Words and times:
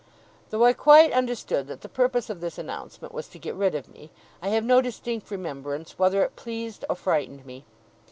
Though 0.49 0.65
I 0.65 0.73
quite 0.73 1.11
understood 1.11 1.67
that 1.67 1.81
the 1.81 1.87
purpose 1.87 2.31
of 2.31 2.41
this 2.41 2.57
announcement 2.57 3.13
was 3.13 3.27
to 3.27 3.37
get 3.37 3.53
rid 3.53 3.75
of 3.75 3.87
me, 3.87 4.09
I 4.41 4.47
have 4.49 4.63
no 4.65 4.81
distinct 4.81 5.29
remembrance 5.29 5.99
whether 5.99 6.23
it 6.23 6.35
pleased 6.35 6.83
or 6.89 6.95
frightened 6.95 7.45
me. 7.45 7.65